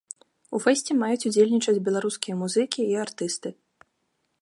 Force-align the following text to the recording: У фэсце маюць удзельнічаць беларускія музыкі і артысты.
У 0.59 0.61
фэсце 0.63 0.91
маюць 1.01 1.27
удзельнічаць 1.31 1.83
беларускія 1.89 2.35
музыкі 2.43 2.89
і 2.95 3.01
артысты. 3.07 3.49